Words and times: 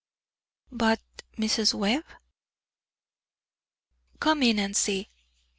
"But 0.71 0.99
Mrs. 1.37 1.75
Webb?" 1.75 2.05
"Come 4.19 4.41
in 4.41 4.57
and 4.57 4.75
see." 4.75 5.11